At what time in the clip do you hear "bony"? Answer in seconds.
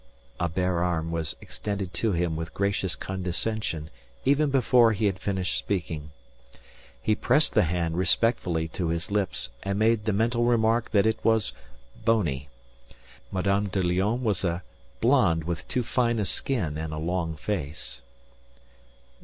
12.03-12.49